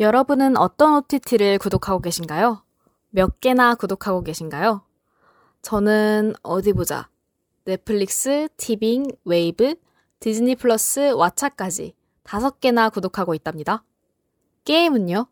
여러분은 0.00 0.56
어떤 0.56 0.94
OTT를 0.94 1.58
구독하고 1.58 2.00
계신가요? 2.00 2.62
몇 3.10 3.40
개나 3.40 3.74
구독하고 3.74 4.22
계신가요? 4.22 4.82
저는 5.62 6.34
어디 6.44 6.72
보자. 6.72 7.08
넷플릭스, 7.64 8.46
티빙, 8.56 9.08
웨이브, 9.24 9.74
디즈니 10.20 10.54
플러스, 10.54 11.00
왓챠까지 11.00 11.94
다섯 12.22 12.60
개나 12.60 12.90
구독하고 12.90 13.34
있답니다. 13.34 13.82
게임은요? 14.64 15.26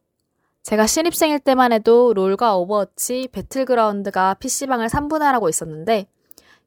제가 0.65 0.89
신입생일 0.89 1.39
때만 1.39 1.73
해도 1.73 2.13
롤과 2.13 2.57
오버워치, 2.57 3.29
배틀그라운드가 3.31 4.35
PC방을 4.35 4.89
3분할하고 4.89 5.49
있었는데 5.49 6.09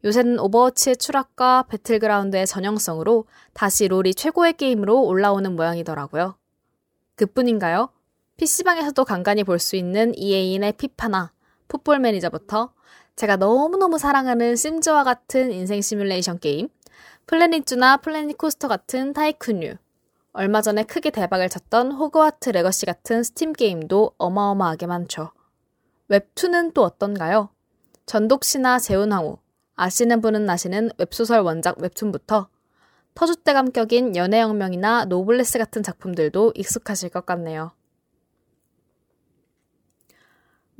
요새는 0.06 0.40
오버워치의 0.40 0.96
추락과 0.96 1.64
배틀그라운드의 1.64 2.48
전형성으로 2.48 3.26
다시 3.52 3.90
롤이 3.90 4.14
최고의 4.14 4.54
게임으로 4.54 5.04
올라오는 5.04 5.54
모양이더라고요. 5.54 6.40
그뿐인가요? 7.20 7.90
PC방에서도 8.40 9.04
간간히 9.04 9.44
볼 9.44 9.60
수 9.60 9.76
있는 9.76 10.18
EA인의 10.18 10.74
피파나 10.74 11.34
풋볼 11.68 12.00
매니저부터 12.00 12.72
제가 13.18 13.36
너무너무 13.36 13.98
사랑하는 13.98 14.56
심즈와 14.56 15.04
같은 15.04 15.52
인생 15.52 15.82
시뮬레이션 15.82 16.40
게임, 16.40 16.70
플래닛주나 17.28 17.98
플래닛 17.98 18.38
코스터 18.38 18.70
같은 18.70 19.12
타이쿤류, 19.12 19.76
얼마 20.32 20.62
전에 20.62 20.84
크게 20.84 21.10
대박을 21.10 21.50
쳤던 21.50 21.92
호그와트 21.92 22.52
레거시 22.52 22.86
같은 22.86 23.24
스팀 23.24 23.52
게임도 23.52 24.14
어마어마하게 24.18 24.88
많죠. 24.88 25.32
웹툰은 26.08 26.72
또 26.72 26.84
어떤가요? 26.84 27.50
전독시나 28.06 28.80
재혼황후, 28.80 29.38
아시는 29.76 30.22
분은 30.22 30.50
아시는 30.50 30.92
웹소설 30.98 31.42
원작 31.42 31.82
웹툰부터 31.82 32.48
터줏대감 33.16 33.74
격인 33.74 34.16
연애혁명이나 34.16 35.06
노블레스 35.06 35.58
같은 35.58 35.84
작품들도 35.84 36.54
익숙하실 36.56 37.10
것 37.10 37.26
같네요. 37.26 37.74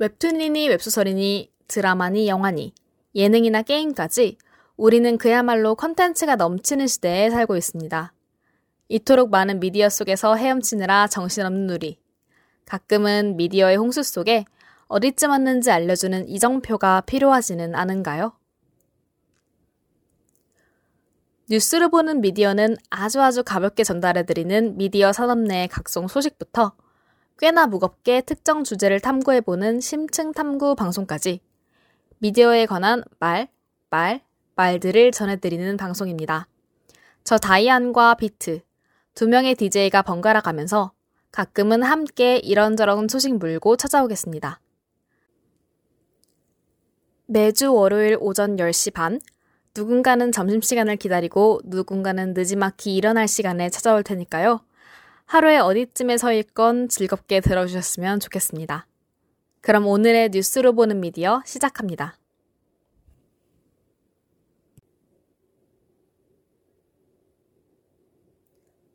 웹툰이니 0.00 0.70
웹소설이니 0.70 1.52
드라마니 1.68 2.26
영화니 2.26 2.72
예능이나 3.14 3.60
게임까지 3.60 4.38
우리는 4.78 5.18
그야말로 5.18 5.74
컨텐츠가 5.74 6.36
넘치는 6.36 6.86
시대에 6.86 7.28
살고 7.28 7.54
있습니다. 7.58 8.14
이토록 8.88 9.28
많은 9.28 9.60
미디어 9.60 9.90
속에서 9.90 10.36
헤엄치느라 10.36 11.06
정신없는 11.08 11.68
우리. 11.68 11.98
가끔은 12.64 13.36
미디어의 13.36 13.76
홍수 13.76 14.02
속에 14.02 14.46
어디쯤 14.88 15.28
왔는지 15.28 15.70
알려주는 15.70 16.30
이정표가 16.30 17.02
필요하지는 17.02 17.74
않은가요? 17.74 18.32
뉴스를 21.50 21.90
보는 21.90 22.22
미디어는 22.22 22.78
아주 22.88 23.20
아주 23.20 23.44
가볍게 23.44 23.84
전달해드리는 23.84 24.78
미디어 24.78 25.12
산업 25.12 25.40
내의 25.40 25.68
각종 25.68 26.08
소식부터 26.08 26.72
꽤나 27.40 27.66
무겁게 27.66 28.20
특정 28.20 28.64
주제를 28.64 29.00
탐구해보는 29.00 29.80
심층 29.80 30.32
탐구 30.32 30.74
방송까지 30.74 31.40
미디어에 32.18 32.66
관한 32.66 33.02
말, 33.18 33.48
말, 33.88 34.20
말들을 34.56 35.10
전해드리는 35.10 35.78
방송입니다. 35.78 36.46
저 37.24 37.38
다이안과 37.38 38.16
비트, 38.16 38.60
두 39.14 39.26
명의 39.26 39.54
DJ가 39.54 40.02
번갈아 40.02 40.42
가면서 40.42 40.92
가끔은 41.32 41.82
함께 41.82 42.36
이런저런 42.36 43.08
소식 43.08 43.34
물고 43.34 43.74
찾아오겠습니다. 43.78 44.60
매주 47.24 47.72
월요일 47.72 48.18
오전 48.20 48.56
10시 48.56 48.92
반, 48.92 49.18
누군가는 49.74 50.30
점심시간을 50.30 50.96
기다리고 50.96 51.62
누군가는 51.64 52.34
늦지막히 52.34 52.94
일어날 52.94 53.26
시간에 53.26 53.70
찾아올 53.70 54.02
테니까요. 54.02 54.60
하루에 55.30 55.58
어디쯤에 55.58 56.18
서 56.18 56.32
있건 56.32 56.88
즐겁게 56.88 57.38
들어주셨으면 57.38 58.18
좋겠습니다. 58.18 58.88
그럼 59.60 59.86
오늘의 59.86 60.30
뉴스로 60.30 60.72
보는 60.72 60.98
미디어 60.98 61.40
시작합니다. 61.46 62.18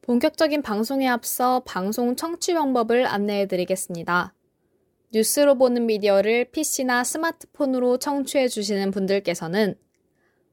본격적인 0.02 0.62
방송에 0.62 1.08
앞서 1.08 1.64
방송 1.66 2.18
청취 2.18 2.54
방법을 2.54 3.06
안내해 3.06 3.48
드리겠습니다. 3.48 4.34
뉴스로 5.14 5.58
보는 5.58 5.86
미디어를 5.86 6.52
PC나 6.52 7.06
스마트폰으로 7.06 7.98
청취해 7.98 8.50
주시는 8.50 8.92
분들께서는 8.92 9.76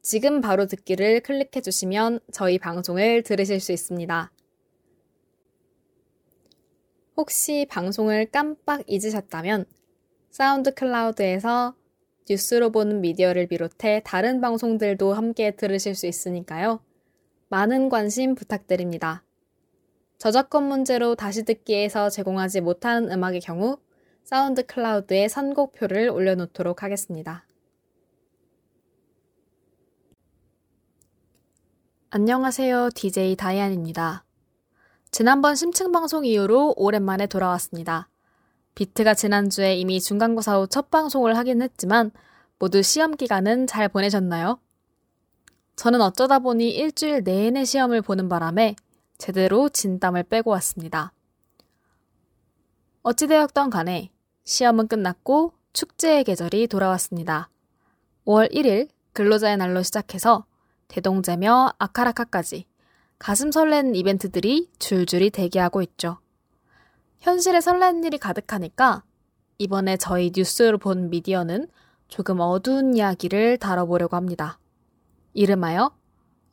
지금 0.02 0.40
바로 0.40 0.66
듣기를 0.66 1.20
클릭해 1.20 1.62
주시면 1.62 2.18
저희 2.32 2.58
방송을 2.58 3.22
들으실 3.22 3.60
수 3.60 3.70
있습니다. 3.70 4.32
혹시 7.16 7.66
방송을 7.70 8.30
깜빡 8.32 8.82
잊으셨다면 8.88 9.64
사운드 10.30 10.74
클라우드에서 10.74 11.76
뉴스로 12.28 12.72
보는 12.72 13.00
미디어를 13.00 13.46
비롯해 13.46 14.02
다른 14.04 14.40
방송들도 14.40 15.12
함께 15.14 15.52
들으실 15.52 15.94
수 15.94 16.08
있으니까요. 16.08 16.80
많은 17.48 17.88
관심 17.88 18.34
부탁드립니다. 18.34 19.22
저작권 20.18 20.64
문제로 20.64 21.14
다시 21.14 21.44
듣기에서 21.44 22.10
제공하지 22.10 22.60
못하는 22.60 23.08
음악의 23.12 23.40
경우 23.40 23.78
사운드 24.24 24.66
클라우드에 24.66 25.28
선곡표를 25.28 26.08
올려놓도록 26.10 26.82
하겠습니다. 26.82 27.46
안녕하세요. 32.14 32.90
DJ 32.94 33.36
다이안입니다. 33.36 34.22
지난번 35.10 35.56
심층 35.56 35.92
방송 35.92 36.26
이후로 36.26 36.74
오랜만에 36.76 37.26
돌아왔습니다. 37.26 38.10
비트가 38.74 39.14
지난주에 39.14 39.76
이미 39.76 39.98
중간고사 39.98 40.58
후 40.58 40.66
첫 40.66 40.90
방송을 40.90 41.38
하긴 41.38 41.62
했지만 41.62 42.10
모두 42.58 42.82
시험 42.82 43.16
기간은 43.16 43.66
잘 43.66 43.88
보내셨나요? 43.88 44.60
저는 45.76 46.02
어쩌다 46.02 46.38
보니 46.38 46.68
일주일 46.68 47.24
내내 47.24 47.64
시험을 47.64 48.02
보는 48.02 48.28
바람에 48.28 48.76
제대로 49.16 49.70
진땀을 49.70 50.24
빼고 50.24 50.50
왔습니다. 50.50 51.14
어찌되었던 53.04 53.70
간에 53.70 54.10
시험은 54.44 54.88
끝났고 54.88 55.54
축제의 55.72 56.24
계절이 56.24 56.66
돌아왔습니다. 56.66 57.48
5월 58.26 58.52
1일 58.52 58.90
근로자의 59.14 59.56
날로 59.56 59.82
시작해서 59.82 60.44
대동제며 60.92 61.72
아카라카까지 61.78 62.66
가슴 63.18 63.50
설레는 63.50 63.94
이벤트들이 63.94 64.68
줄줄이 64.78 65.30
대기하고 65.30 65.80
있죠. 65.80 66.18
현실에 67.20 67.62
설레는 67.62 68.04
일이 68.04 68.18
가득하니까 68.18 69.02
이번에 69.56 69.96
저희 69.96 70.32
뉴스를 70.36 70.76
본 70.76 71.08
미디어는 71.08 71.68
조금 72.08 72.40
어두운 72.40 72.94
이야기를 72.94 73.56
다뤄보려고 73.56 74.16
합니다. 74.16 74.58
이름하여 75.32 75.92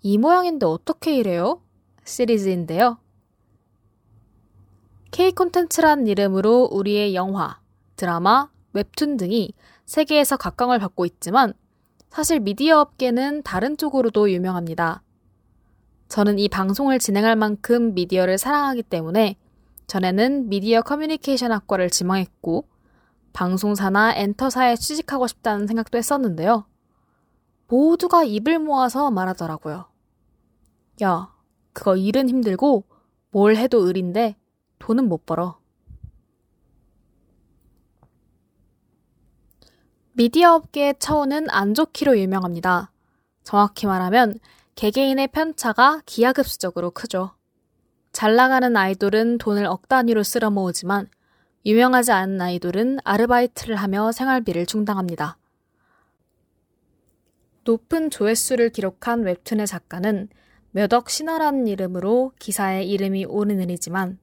이 0.03 0.17
모양인데 0.17 0.65
어떻게 0.65 1.17
이래요? 1.17 1.61
시리즈인데요. 2.05 2.97
K 5.11 5.33
콘텐츠란 5.33 6.07
이름으로 6.07 6.69
우리의 6.71 7.13
영화, 7.13 7.59
드라마, 7.97 8.49
웹툰 8.71 9.17
등이 9.17 9.51
세계에서 9.85 10.37
각광을 10.37 10.79
받고 10.79 11.05
있지만 11.05 11.53
사실 12.09 12.39
미디어 12.39 12.79
업계는 12.79 13.43
다른 13.43 13.77
쪽으로도 13.77 14.31
유명합니다. 14.31 15.03
저는 16.07 16.39
이 16.39 16.49
방송을 16.49 16.97
진행할 16.99 17.35
만큼 17.35 17.93
미디어를 17.93 18.37
사랑하기 18.37 18.83
때문에 18.83 19.37
전에는 19.85 20.49
미디어 20.49 20.81
커뮤니케이션 20.81 21.51
학과를 21.51 21.89
지망했고 21.89 22.67
방송사나 23.31 24.15
엔터사에 24.15 24.75
취직하고 24.75 25.27
싶다는 25.27 25.67
생각도 25.67 25.97
했었는데요. 25.97 26.65
모두가 27.67 28.23
입을 28.23 28.57
모아서 28.57 29.11
말하더라고요. 29.11 29.85
야, 31.03 31.31
그거 31.73 31.95
일은 31.95 32.27
힘들고 32.27 32.85
뭘 33.31 33.55
해도 33.55 33.87
을인데 33.87 34.35
돈은 34.79 35.07
못 35.07 35.27
벌어. 35.27 35.58
미디어 40.19 40.55
업계의 40.55 40.95
처우는 40.99 41.49
안 41.49 41.73
좋기로 41.73 42.19
유명합니다. 42.19 42.91
정확히 43.45 43.87
말하면 43.87 44.37
개개인의 44.75 45.29
편차가 45.29 46.01
기하급수적으로 46.05 46.91
크죠. 46.91 47.31
잘 48.11 48.35
나가는 48.35 48.75
아이돌은 48.75 49.37
돈을 49.37 49.63
억 49.65 49.87
단위로 49.87 50.23
쓸어 50.23 50.49
모으지만 50.49 51.07
유명하지 51.65 52.11
않은 52.11 52.41
아이돌은 52.41 52.99
아르바이트를 53.05 53.77
하며 53.77 54.11
생활비를 54.11 54.65
충당합니다. 54.65 55.37
높은 57.63 58.09
조회수를 58.09 58.71
기록한 58.71 59.21
웹툰의 59.21 59.67
작가는 59.67 60.27
몇억 60.71 61.09
신화라는 61.09 61.67
이름으로 61.67 62.33
기사에 62.39 62.83
이름이 62.83 63.23
오르내리지만 63.23 64.17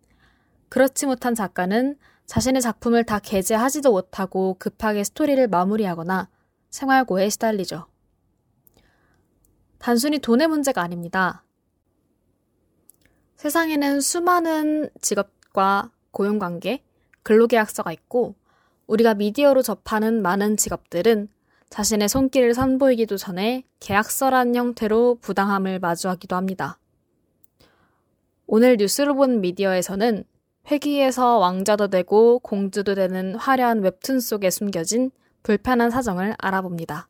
그렇지 0.69 1.07
못한 1.07 1.35
작가는 1.35 1.97
자신의 2.27 2.61
작품을 2.61 3.05
다 3.05 3.19
게재하지도 3.19 3.93
못하고 3.93 4.57
급하게 4.59 5.05
스토리를 5.05 5.47
마무리하거나 5.49 6.29
생활고에 6.71 7.29
시달리죠. 7.29 7.87
단순히 9.79 10.19
돈의 10.19 10.49
문제가 10.49 10.83
아닙니다. 10.83 11.45
세상에는 13.37 14.01
수많은 14.01 14.91
직업과 15.01 15.93
고용관계, 16.11 16.83
근로계약서가 17.23 17.93
있고 17.93 18.35
우리가 18.87 19.15
미디어로 19.15 19.63
접하는 19.63 20.23
많은 20.23 20.57
직업들은 20.57 21.29
자신의 21.71 22.09
손길을 22.09 22.55
선보이기도 22.55 23.17
전에 23.17 23.65
계약서라는 23.81 24.55
형태로 24.55 25.19
부당함을 25.21 25.81
마주하기도 25.81 26.37
합니다. 26.37 26.79
오늘 28.47 28.77
뉴스를 28.77 29.15
본 29.15 29.41
미디어에서는 29.41 30.25
회기에서 30.71 31.39
왕자도 31.39 31.89
되고 31.89 32.39
공주도 32.41 32.95
되는 32.95 33.35
화려한 33.37 33.83
웹툰 33.83 34.21
속에 34.21 34.51
숨겨진 34.51 35.11
불편한 35.43 35.91
사정을 35.91 36.35
알아봅니다. 36.39 37.09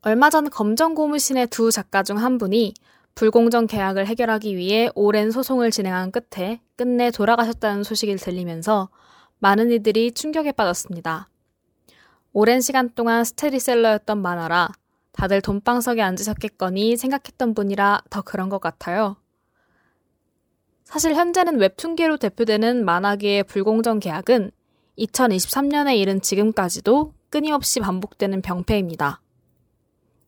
얼마 0.00 0.30
전 0.30 0.50
검정 0.50 0.94
고무신의 0.94 1.48
두 1.48 1.70
작가 1.70 2.02
중 2.02 2.16
한 2.18 2.38
분이 2.38 2.74
불공정 3.14 3.66
계약을 3.66 4.06
해결하기 4.06 4.56
위해 4.56 4.88
오랜 4.94 5.30
소송을 5.30 5.70
진행한 5.70 6.10
끝에 6.10 6.60
끝내 6.76 7.10
돌아가셨다는 7.10 7.84
소식을 7.84 8.16
들리면서 8.16 8.88
많은 9.38 9.70
이들이 9.70 10.12
충격에 10.12 10.52
빠졌습니다. 10.52 11.28
오랜 12.32 12.62
시간 12.62 12.90
동안 12.94 13.22
스테디셀러였던 13.24 14.22
만화라 14.22 14.70
다들 15.12 15.40
돈방석에 15.40 16.02
앉으셨겠거니 16.02 16.96
생각했던 16.96 17.54
분이라 17.54 18.02
더 18.10 18.22
그런 18.22 18.48
것 18.48 18.60
같아요. 18.60 19.16
사실 20.84 21.14
현재는 21.14 21.58
웹툰계로 21.58 22.16
대표되는 22.18 22.84
만화계의 22.84 23.44
불공정 23.44 23.98
계약은 23.98 24.50
2023년에 24.98 25.96
이른 25.96 26.20
지금까지도 26.20 27.14
끊임없이 27.30 27.80
반복되는 27.80 28.42
병폐입니다. 28.42 29.20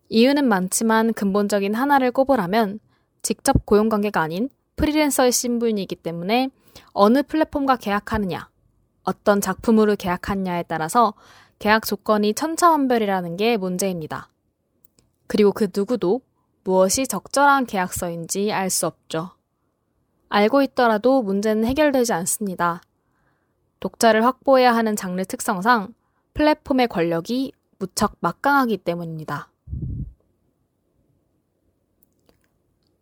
이유는 0.09 0.47
많지만 0.49 1.13
근본적인 1.13 1.75
하나를 1.75 2.13
꼽으라면 2.13 2.79
직접 3.21 3.67
고용관계가 3.67 4.21
아닌 4.21 4.49
프리랜서의 4.77 5.33
신분이기 5.33 5.97
때문에 5.97 6.49
어느 6.93 7.23
플랫폼과 7.23 7.77
계약하느냐, 7.77 8.49
어떤 9.03 9.41
작품으로 9.41 9.97
계약하느냐에 9.97 10.65
따라서 10.65 11.15
계약 11.59 11.87
조건이 11.87 12.35
천차만별이라는 12.35 13.37
게 13.37 13.57
문제입니다. 13.57 14.29
그리고 15.27 15.53
그 15.53 15.69
누구도 15.75 16.21
무엇이 16.65 17.07
적절한 17.07 17.67
계약서인지 17.67 18.53
알 18.53 18.71
수 18.71 18.87
없죠. 18.87 19.31
알고 20.29 20.63
있더라도 20.63 21.23
문제는 21.23 21.65
해결되지 21.65 22.13
않습니다. 22.13 22.81
독자를 23.81 24.25
확보해야 24.25 24.75
하는 24.75 24.97
장르 24.97 25.25
특성상 25.25 25.95
플랫폼의 26.33 26.89
권력이 26.89 27.53
무척 27.79 28.17
막강하기 28.21 28.79
때문입니다. 28.79 29.51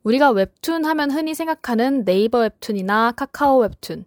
우리가 0.02 0.30
웹툰 0.30 0.84
하면 0.84 1.10
흔히 1.12 1.34
생각하는 1.34 2.04
네이버 2.04 2.40
웹툰이나 2.40 3.12
카카오 3.12 3.58
웹툰, 3.60 4.04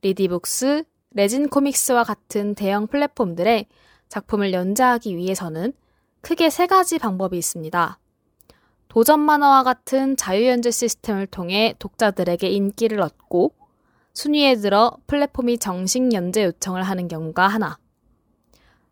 리디북스, 0.00 0.84
레진 1.10 1.48
코믹스와 1.48 2.02
같은 2.04 2.54
대형 2.54 2.86
플랫폼들의 2.86 3.66
작품을 4.08 4.52
연재하기 4.52 5.16
위해서는 5.16 5.74
크게 6.24 6.48
세 6.48 6.66
가지 6.66 6.98
방법이 6.98 7.36
있습니다. 7.36 7.98
도전 8.88 9.20
만화와 9.20 9.62
같은 9.62 10.16
자유연재 10.16 10.70
시스템을 10.70 11.26
통해 11.26 11.74
독자들에게 11.78 12.48
인기를 12.48 13.02
얻고 13.02 13.54
순위에 14.14 14.54
들어 14.54 14.96
플랫폼이 15.06 15.58
정식 15.58 16.14
연재 16.14 16.44
요청을 16.44 16.82
하는 16.82 17.08
경우가 17.08 17.46
하나. 17.46 17.78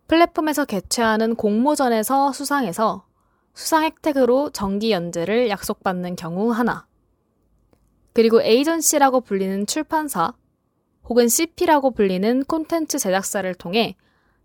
플랫폼에서 0.08 0.67
개최하는 0.67 1.34
공모전에서 1.37 2.32
수상해서 2.32 3.06
수상 3.55 3.84
혜택으로 3.84 4.50
정기 4.50 4.93
연재를 4.93 5.49
약속받는 5.49 6.17
경우 6.17 6.50
하나. 6.50 6.87
그리고 8.12 8.43
에이전시라고 8.43 9.23
불리는 9.23 9.67
출판사 9.67 10.34
혹은 11.08 11.29
CP라고 11.29 11.93
불리는 11.93 12.44
콘텐츠 12.44 12.99
제작사를 12.99 13.55
통해 13.55 13.96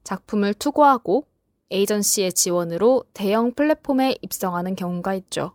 작품을 0.05 0.53
투고하고 0.53 1.25
에이전시의 1.69 2.33
지원으로 2.33 3.03
대형 3.13 3.53
플랫폼에 3.53 4.15
입성하는 4.21 4.75
경우가 4.75 5.13
있죠. 5.15 5.53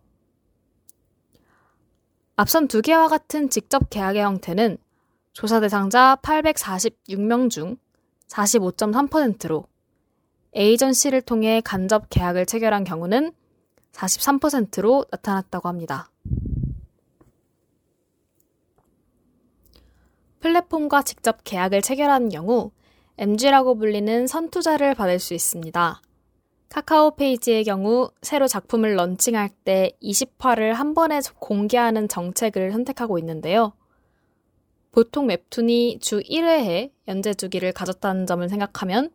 앞선 2.37 2.69
두 2.69 2.83
개와 2.83 3.09
같은 3.09 3.51
직접 3.51 3.89
계약의 3.91 4.23
형태는 4.23 4.79
조사 5.33 5.61
대상자 5.61 6.17
846명 6.23 7.51
중 7.51 7.77
45.3%로 8.29 9.67
에이전시를 10.55 11.23
통해 11.23 11.63
간접 11.65 12.11
계약을 12.11 12.47
체결한 12.47 12.85
경우는 12.85 13.33
43%로 13.93 15.07
나타났다고 15.11 15.69
합니다. 15.69 16.11
플랫폼과 20.41 21.03
직접 21.03 21.45
계약을 21.45 21.83
체결하는 21.83 22.29
경우 22.29 22.73
MG라고 23.23 23.77
불리는 23.77 24.27
선투자를 24.27 24.97
받을 24.97 25.21
수 25.21 25.33
있습니다. 25.33 26.03
카카오 26.69 27.15
페이지의 27.15 27.63
경우 27.63 28.11
새로 28.21 28.49
작품을 28.49 28.97
런칭할 28.97 29.49
때 29.65 29.93
20화를 30.03 30.73
한 30.73 30.93
번에 30.93 31.21
공개하는 31.39 32.09
정책을 32.09 32.73
선택하고 32.73 33.21
있는데요. 33.21 33.75
보통 34.91 35.29
웹툰이 35.29 36.01
주 36.01 36.19
1회에 36.19 36.91
연재 37.07 37.35
주기를 37.35 37.71
가졌다는 37.71 38.27
점을 38.27 38.49
생각하면 38.49 39.11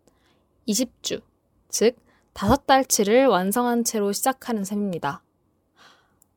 20주, 0.70 1.22
즉 1.68 1.98
다섯 2.32 2.66
달치를 2.66 3.28
완성한 3.28 3.84
채로 3.84 4.14
시작하는 4.14 4.64
셈입니다. 4.64 5.22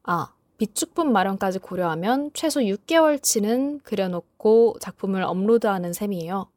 아, 0.03 0.33
비축분 0.59 1.13
마련까지 1.13 1.61
고려하면 1.61 2.33
최소 2.35 2.63
6개월치는 2.63 3.85
그려놓고 3.85 4.75
작품을 4.81 5.23
업로드하는 5.23 5.93
셈이에요. 5.93 6.49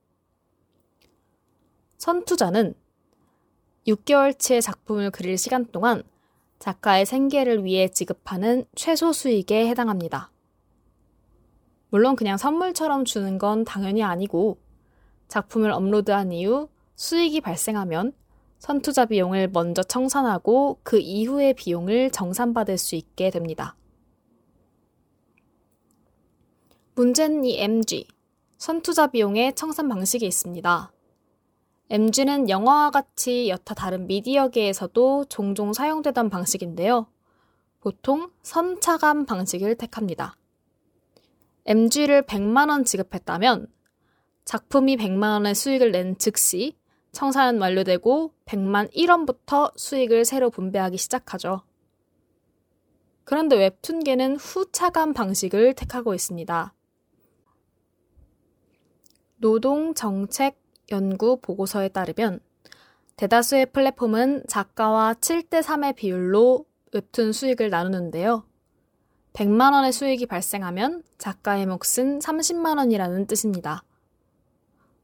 선투자는 2.04 2.74
6개월치의 3.88 4.62
작품을 4.62 5.10
그릴 5.10 5.38
시간 5.38 5.66
동안 5.68 6.04
작가의 6.60 7.06
생계를 7.06 7.64
위해 7.64 7.88
지급하는 7.88 8.66
최소 8.76 9.14
수익에 9.14 9.70
해당합니다. 9.70 10.30
물론 11.92 12.18
그냥 12.18 12.36
선물처럼 12.36 13.06
주는 13.06 13.38
건 13.38 13.64
당연히 13.64 14.04
아니고 14.04 14.58
작품을 15.30 15.72
업로드한 15.72 16.34
이후 16.34 16.68
수익이 16.98 17.40
발생하면 17.40 18.12
선투자 18.60 19.06
비용을 19.06 19.48
먼저 19.54 19.82
청산하고 19.82 20.82
그 20.84 21.00
이후의 21.00 21.54
비용을 21.54 22.12
정산받을 22.12 22.78
수 22.78 22.96
있게 22.96 23.30
됩니다. 23.30 23.78
문제는 26.96 27.46
이 27.46 27.62
MG, 27.62 28.08
선투자 28.58 29.08
비용의 29.08 29.56
청산 29.56 29.88
방식이 29.88 30.26
있습니다. 30.28 30.92
MG는 31.94 32.50
영화와 32.50 32.90
같이 32.90 33.50
여타 33.50 33.76
다른 33.76 34.08
미디어계에서도 34.08 35.26
종종 35.26 35.74
사용되던 35.74 36.32
방식인데요. 36.32 37.06
보통 37.82 38.32
선차감 38.42 39.28
방식을 39.28 39.76
택합니다. 39.76 40.36
MG를 41.68 42.24
100만원 42.24 42.84
지급했다면 42.84 43.68
작품이 44.44 44.98
100만원의 44.98 45.54
수익을 45.54 45.92
낸 45.92 46.18
즉시 46.18 46.76
청산 47.12 47.62
완료되고 47.62 48.34
100만 48.46 48.92
1원부터 48.92 49.78
수익을 49.78 50.26
새로 50.26 50.50
분배하기 50.50 50.98
시작하죠. 50.98 51.62
그런데 53.24 53.56
웹툰계는 53.56 54.38
후차감 54.38 55.14
방식을 55.14 55.76
택하고 55.76 56.16
있습니다. 56.16 56.74
노동 59.38 59.94
정책 59.94 60.63
연구 60.92 61.40
보고서에 61.42 61.90
따르면 61.90 62.40
대다수의 63.16 63.68
플랫폼은 63.68 64.44
작가와 64.48 65.14
7대 65.14 65.62
3의 65.62 65.96
비율로 65.96 66.66
웹툰 66.94 67.32
수익을 67.32 67.70
나누는데요. 67.70 68.44
100만원의 69.34 69.92
수익이 69.92 70.26
발생하면 70.26 71.04
작가의 71.18 71.66
몫은 71.66 72.20
30만원이라는 72.20 73.28
뜻입니다. 73.28 73.84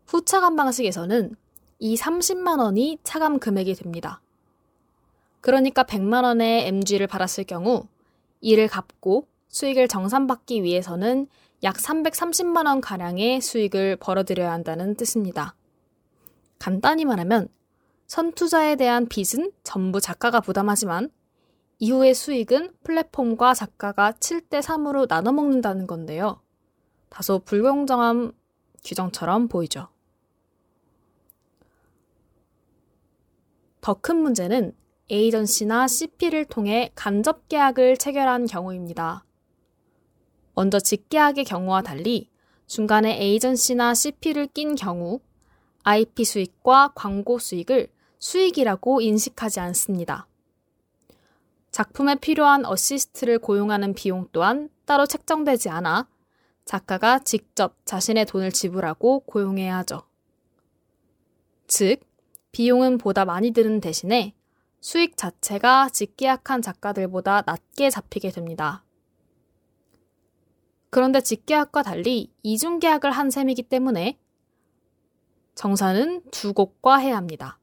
후차감 0.07 0.55
방식에서는 0.55 1.36
이 1.79 1.95
30만 1.95 2.59
원이 2.59 3.00
차감 3.03 3.39
금액이 3.39 3.74
됩니다. 3.75 4.21
그러니까 5.41 5.83
100만 5.83 6.24
원의 6.24 6.67
MG를 6.67 7.07
받았을 7.07 7.43
경우 7.45 7.88
이를 8.41 8.67
갚고 8.67 9.27
수익을 9.48 9.88
정산받기 9.88 10.63
위해서는 10.63 11.27
약 11.63 11.75
330만 11.75 12.67
원 12.67 12.81
가량의 12.81 13.41
수익을 13.41 13.98
벌어들여야 13.98 14.51
한다는 14.51 14.95
뜻입니다. 14.95 15.55
간단히 16.59 17.05
말하면 17.05 17.47
선투자에 18.07 18.75
대한 18.75 19.07
빚은 19.07 19.51
전부 19.63 20.01
작가가 20.01 20.41
부담하지만 20.41 21.09
이후의 21.79 22.13
수익은 22.13 22.73
플랫폼과 22.83 23.53
작가가 23.53 24.11
7대 24.11 24.61
3으로 24.61 25.07
나눠 25.07 25.31
먹는다는 25.31 25.87
건데요. 25.87 26.41
다소 27.09 27.39
불공정한 27.39 28.33
규정처럼 28.83 29.47
보이죠. 29.47 29.87
더 33.81 33.93
큰 33.93 34.17
문제는 34.17 34.75
에이전시나 35.09 35.87
CP를 35.87 36.45
통해 36.45 36.91
간접 36.93 37.47
계약을 37.47 37.97
체결한 37.97 38.45
경우입니다. 38.45 39.25
먼저 40.53 40.79
직계약의 40.79 41.45
경우와 41.45 41.81
달리 41.81 42.29
중간에 42.67 43.19
에이전시나 43.19 43.93
CP를 43.93 44.47
낀 44.47 44.75
경우 44.75 45.21
IP 45.83 46.25
수익과 46.25 46.93
광고 46.95 47.39
수익을 47.39 47.89
수익이라고 48.19 49.01
인식하지 49.01 49.59
않습니다. 49.59 50.27
작품에 51.71 52.15
필요한 52.15 52.65
어시스트를 52.65 53.39
고용하는 53.39 53.93
비용 53.93 54.27
또한 54.31 54.69
따로 54.86 55.05
책정되지 55.05 55.69
않아 55.69 56.07
작가가 56.65 57.19
직접 57.19 57.75
자신의 57.86 58.25
돈을 58.25 58.51
지불하고 58.51 59.21
고용해야 59.21 59.77
하죠. 59.77 60.03
즉, 61.67 62.00
비용은 62.51 62.98
보다 62.98 63.25
많이 63.25 63.51
드는 63.51 63.79
대신에 63.79 64.33
수익 64.81 65.17
자체가 65.17 65.89
직계약한 65.89 66.62
작가들보다 66.62 67.43
낮게 67.45 67.89
잡히게 67.89 68.31
됩니다. 68.31 68.83
그런데 70.89 71.21
직계약과 71.21 71.83
달리 71.83 72.31
이중계약을 72.43 73.12
한 73.12 73.29
셈이기 73.29 73.63
때문에 73.63 74.17
정산은 75.59 76.21
두 76.31 76.53
곳과 76.53 76.99
해야 76.99 77.17
합니다. 77.17 77.59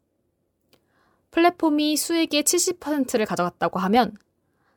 플랫폼이 1.30 1.96
수익의 1.96 2.42
70%를 2.42 3.24
가져갔다고 3.24 3.78
하면 3.78 4.14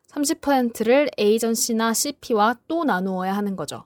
30%를 0.07 1.09
에이전시나 1.17 1.93
CP와 1.93 2.61
또 2.69 2.85
나누어야 2.85 3.35
하는 3.35 3.57
거죠. 3.57 3.83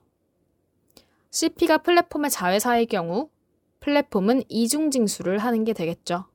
CP가 1.32 1.80
플랫폼의 1.80 2.30
자회사의 2.30 2.86
경우 2.86 3.32
플랫폼은 3.80 4.44
이중징수를 4.50 5.40
하는 5.40 5.64
게 5.64 5.74
되겠죠. 5.74 6.26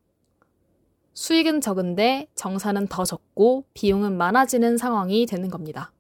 수익은 1.14 1.61
적은데 1.61 2.26
정산은 2.35 2.88
더 2.88 3.05
적고 3.05 3.64
비용은 3.75 4.19
많아지는 4.19 4.76
상황이 4.76 5.25
되는 5.25 5.49
겁니다. 5.50 5.93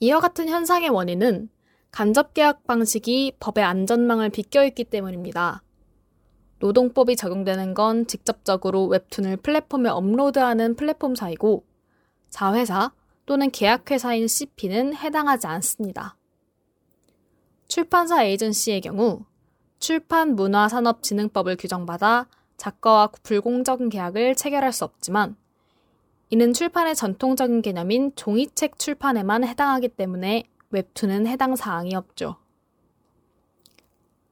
이와 0.00 0.18
같은 0.18 0.48
현상의 0.48 0.88
원인은 0.88 1.50
간접 1.98 2.32
계약 2.32 2.64
방식이 2.64 3.32
법의 3.40 3.64
안전망을 3.64 4.30
비껴있기 4.30 4.84
때문입니다. 4.84 5.64
노동법이 6.60 7.16
적용되는 7.16 7.74
건 7.74 8.06
직접적으로 8.06 8.86
웹툰을 8.86 9.38
플랫폼에 9.38 9.90
업로드하는 9.90 10.76
플랫폼사이고 10.76 11.64
자회사 12.30 12.92
또는 13.26 13.50
계약회사인 13.50 14.28
CP는 14.28 14.94
해당하지 14.94 15.48
않습니다. 15.48 16.16
출판사 17.66 18.22
에이전시의 18.22 18.80
경우 18.82 19.24
출판문화산업진흥법을 19.80 21.56
규정받아 21.56 22.28
작가와 22.56 23.08
불공정 23.24 23.88
계약을 23.88 24.36
체결할 24.36 24.72
수 24.72 24.84
없지만 24.84 25.34
이는 26.30 26.52
출판의 26.52 26.94
전통적인 26.94 27.60
개념인 27.60 28.12
종이책 28.14 28.78
출판에만 28.78 29.42
해당하기 29.42 29.88
때문에 29.88 30.44
웹툰은 30.70 31.26
해당 31.26 31.56
사항이 31.56 31.94
없죠. 31.94 32.36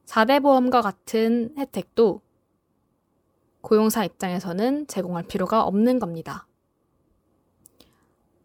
4대 0.07 0.43
보험과 0.43 0.83
같은 0.83 1.55
혜택도 1.57 2.21
고용사 3.63 4.05
입장에서는 4.05 4.87
제공할 4.87 5.25
필요가 5.27 5.65
없는 5.65 5.99
겁니다. 5.99 6.47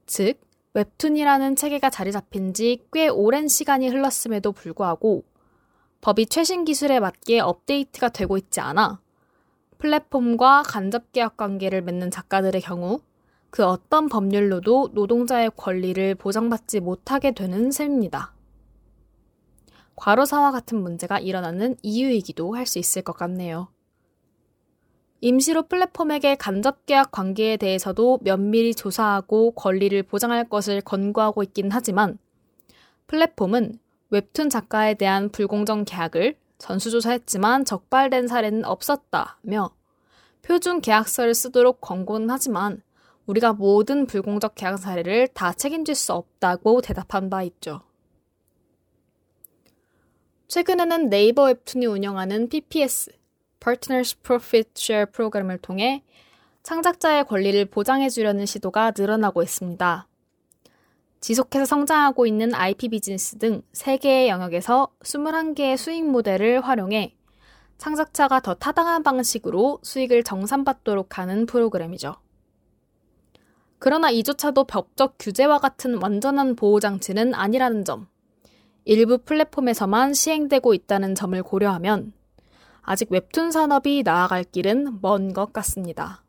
즉, 0.08 0.40
웹툰이라는 0.74 1.56
체계가 1.56 1.90
자리 1.90 2.12
잡힌 2.12 2.54
지 2.54 2.86
꽤 2.94 3.08
오랜 3.10 3.48
시간이 3.48 3.90
흘렀음에도 3.90 4.52
불구하고 4.54 5.24
법이 6.00 6.26
최신 6.28 6.64
기술에 6.66 7.00
맞게 7.00 7.40
업데이트가 7.42 8.10
되고 8.10 8.38
있지 8.38 8.62
않아 8.62 9.02
플랫폼과 9.78 10.64
간접 10.64 11.12
계약 11.12 11.38
관계를 11.38 11.82
맺는 11.82 12.10
작가들의 12.10 12.62
경우 12.62 13.02
그 13.52 13.66
어떤 13.66 14.08
법률로도 14.08 14.92
노동자의 14.94 15.52
권리를 15.56 16.16
보장받지 16.16 16.80
못하게 16.80 17.32
되는 17.32 17.70
셈입니다. 17.70 18.34
과로사와 19.96 20.52
같은 20.52 20.82
문제가 20.82 21.20
일어나는 21.20 21.76
이유이기도 21.84 22.56
할 22.56 22.66
수 22.66 22.80
있을 22.80 23.02
것 23.04 23.14
같네요. 23.18 23.68
임시로 25.20 25.64
플랫폼에게 25.64 26.36
간접 26.36 26.86
계약 26.86 27.12
관계에 27.12 27.58
대해서도 27.58 28.20
면밀히 28.24 28.74
조사하고 28.74 29.52
권리를 29.52 30.02
보장할 30.04 30.50
것을 30.50 30.82
권고하고 30.82 31.44
있긴 31.44 31.70
하지만 31.72 32.18
플랫폼은 33.06 33.78
웹툰 34.10 34.50
작가에 34.50 34.96
대한 34.96 35.30
불공정 35.30 35.84
계약을 35.84 36.38
전수조사했지만 36.58 37.66
적발된 37.66 38.28
사례는 38.28 38.66
없었다며 38.66 39.72
표준 40.42 40.82
계약서를 40.82 41.36
쓰도록 41.36 41.82
권고는 41.82 42.30
하지만 42.30 42.82
우리가 43.26 43.54
모든 43.54 44.06
불공적 44.06 44.56
계약 44.56 44.78
사례를 44.78 45.28
다 45.30 45.54
책임질 45.54 45.96
수 45.96 46.14
없다고 46.14 46.82
대답한 46.82 47.30
바 47.30 47.44
있죠. 47.44 47.82
최근에는 50.48 51.10
네이버 51.10 51.46
웹툰이 51.46 51.86
운영하는 51.86 52.50
PPS, 52.50 53.12
Partners 53.60 54.18
Profit 54.22 54.72
Share 54.76 55.10
프로그램을 55.12 55.60
통해 55.60 56.04
창작자의 56.64 57.26
권리를 57.26 57.64
보장해 57.66 58.10
주려는 58.10 58.46
시도가 58.46 58.92
늘어나고 58.98 59.42
있습니다. 59.44 60.08
지속해서 61.22 61.66
성장하고 61.66 62.26
있는 62.26 62.54
IP 62.54 62.90
비즈니스 62.90 63.38
등 63.38 63.62
3개의 63.74 64.28
영역에서 64.28 64.90
21개의 65.04 65.78
수익 65.78 66.04
모델을 66.04 66.62
활용해 66.62 67.16
창작자가 67.78 68.42
더 68.42 68.54
타당한 68.54 69.04
방식으로 69.04 69.80
수익을 69.84 70.24
정산받도록 70.24 71.18
하는 71.18 71.46
프로그램이죠. 71.46 72.16
그러나 73.84 74.12
이조차도 74.12 74.66
법적 74.66 75.16
규제와 75.18 75.58
같은 75.58 76.00
완전한 76.00 76.56
보호장치는 76.56 77.34
아니라는 77.34 77.84
점, 77.84 78.08
일부 78.86 79.18
플랫폼에서만 79.18 80.14
시행되고 80.14 80.76
있다는 80.76 81.16
점을 81.16 81.42
고려하면 81.42 82.14
아직 82.84 83.12
웹툰 83.12 83.50
산업이 83.50 84.04
나아갈 84.06 84.44
길은 84.44 85.00
먼 85.02 85.34
것 85.34 85.52
같습니다. 85.52 86.24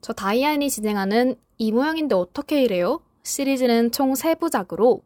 저 0.00 0.14
다이안이 0.14 0.70
진행하는 0.70 1.36
이 1.58 1.70
모양인데 1.70 2.14
어떻게 2.14 2.64
이래요? 2.64 3.02
시리즈는 3.24 3.92
총 3.92 4.14
3부작으로 4.14 5.02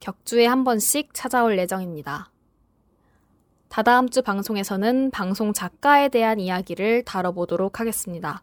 격주에 0.00 0.44
한 0.44 0.62
번씩 0.62 1.14
찾아올 1.14 1.58
예정입니다. 1.58 2.30
다다음 3.70 4.08
주 4.08 4.20
방송에서는 4.20 5.12
방송 5.12 5.52
작가에 5.52 6.08
대한 6.08 6.40
이야기를 6.40 7.04
다뤄보도록 7.04 7.78
하겠습니다. 7.78 8.42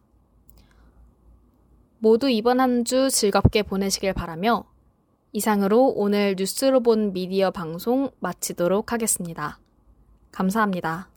모두 2.00 2.30
이번 2.30 2.62
한 2.62 2.86
주 2.86 3.10
즐겁게 3.10 3.62
보내시길 3.62 4.14
바라며 4.14 4.64
이상으로 5.34 5.94
오늘 5.98 6.36
뉴스로 6.38 6.80
본 6.80 7.12
미디어 7.12 7.52
방송 7.52 8.10
마치도록 8.20 8.94
하겠습니다. 8.94 9.60
감사합니다. 10.32 11.10